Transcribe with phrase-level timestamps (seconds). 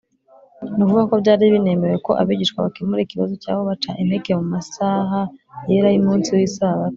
[0.75, 5.19] ni ukuvuga ko byari binemewe ko abigishwa bakemura ikibazo cyabo baca impeke mu masaha
[5.69, 6.89] yera y’umunsi w’isabato